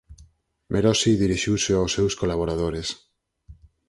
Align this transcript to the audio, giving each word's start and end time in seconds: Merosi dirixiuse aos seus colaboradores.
Merosi 0.73 1.11
dirixiuse 1.23 1.71
aos 1.75 1.91
seus 1.97 2.13
colaboradores. 2.21 2.87